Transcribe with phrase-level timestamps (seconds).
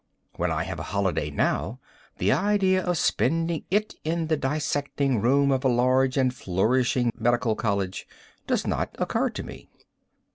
[0.37, 1.79] When I have a holiday now,
[2.17, 7.55] the idea of spending it in the dissecting room of a large and flourishing medical
[7.55, 8.07] college
[8.47, 9.69] does not occur to me.